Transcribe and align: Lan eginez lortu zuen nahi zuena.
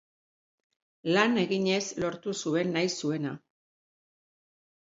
Lan 1.15 1.37
eginez 1.43 1.83
lortu 2.05 2.35
zuen 2.47 2.73
nahi 2.79 2.93
zuena. 3.03 3.35